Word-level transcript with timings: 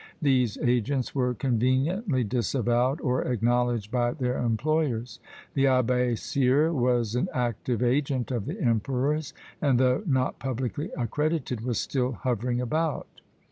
These 0.19 0.57
agents 0.63 1.13
were 1.13 1.35
conveniently 1.35 2.23
disavowed 2.23 2.99
or 3.01 3.21
acknowledged 3.21 3.91
by 3.91 4.13
their 4.13 4.39
employers. 4.39 5.19
The 5.53 5.65
Abbé 5.65 6.17
Cyre 6.17 6.73
was 6.73 7.13
an 7.13 7.29
active 7.35 7.83
agent 7.83 8.31
of 8.31 8.45
the 8.47 8.59
emperor's, 8.59 9.35
and 9.61 9.77
though 9.79 10.01
not 10.07 10.39
publicly 10.39 10.89
accredited, 10.97 11.61
was 11.61 11.77
still 11.79 12.13
hovering 12.13 12.59
about. 12.59 13.21